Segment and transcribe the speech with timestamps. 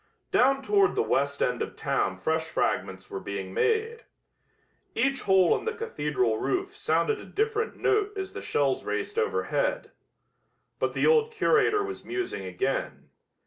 [0.31, 4.05] Down toward the west end of town fresh fragments were being made.
[4.95, 9.91] Each hole in the cathedral roof sounded a different note as the shells raced overhead.
[10.79, 13.09] But the old curator was musing again.